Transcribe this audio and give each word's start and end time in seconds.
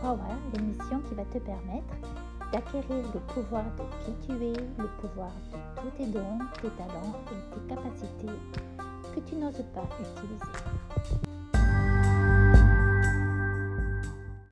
Power, 0.00 0.34
l'émission 0.54 1.00
qui 1.06 1.14
va 1.14 1.24
te 1.24 1.38
permettre 1.38 1.94
d'acquérir 2.52 3.04
le 3.12 3.20
pouvoir 3.34 3.64
de 3.76 3.82
qui 4.04 4.26
tu 4.26 4.32
es, 4.32 4.52
le 4.78 4.88
pouvoir 4.98 5.30
de 5.52 5.80
tous 5.82 5.90
tes 5.98 6.06
dons, 6.06 6.38
tes 6.62 6.70
talents 6.70 7.16
et 7.30 7.54
tes 7.54 7.74
capacités 7.74 8.38
que 9.14 9.20
tu 9.20 9.36
n'oses 9.36 9.64
pas 9.74 9.86
utiliser. 10.00 11.29